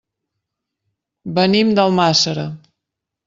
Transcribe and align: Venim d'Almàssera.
Venim 1.39 1.75
d'Almàssera. 1.81 2.47